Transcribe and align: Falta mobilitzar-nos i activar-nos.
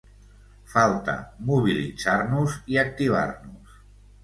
Falta 0.71 1.15
mobilitzar-nos 1.51 2.59
i 2.75 2.83
activar-nos. 2.87 3.79